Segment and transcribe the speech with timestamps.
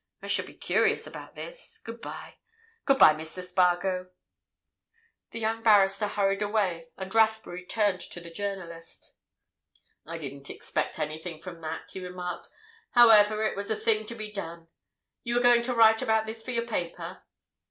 [0.19, 1.77] I shall be curious about this.
[1.77, 3.43] Good bye—good bye, Mr.
[3.43, 4.09] Spargo."
[5.29, 9.13] The young barrister hurried away, and Rathbury turned to the journalist.
[10.03, 12.49] "I didn't expect anything from that," he remarked.
[12.93, 14.69] "However, it was a thing to be done.
[15.23, 17.21] You are going to write about this for your paper?"